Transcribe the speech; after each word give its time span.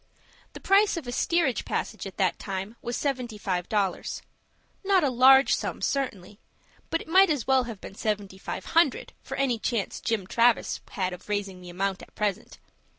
The 0.53 0.59
price 0.59 0.97
of 0.97 1.05
a 1.05 1.11
steerage 1.11 1.63
passage 1.63 2.07
at 2.07 2.17
that 2.17 2.39
time 2.39 2.75
was 2.81 2.97
seventy 2.97 3.37
five 3.37 3.69
dollars,—not 3.69 5.03
a 5.03 5.11
large 5.11 5.53
sum, 5.53 5.79
certainly,—but 5.79 7.01
it 7.01 7.07
might 7.07 7.29
as 7.29 7.45
well 7.45 7.65
have 7.65 7.79
been 7.79 7.93
seventy 7.93 8.39
five 8.39 8.65
hundred 8.73 9.13
for 9.21 9.37
any 9.37 9.59
chance 9.59 10.01
James 10.01 10.25
Travis 10.29 10.79
had 10.89 11.13
of 11.13 11.29
raising 11.29 11.61
the 11.61 11.69
amount 11.69 12.01
at 12.01 12.15
present. 12.15 12.57